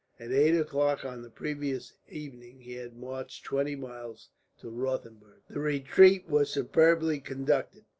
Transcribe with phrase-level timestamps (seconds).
[0.19, 5.41] At eight o'clock on the previous evening he had marched twenty miles to Rothenburg.
[5.47, 7.85] The retreat was superbly conducted.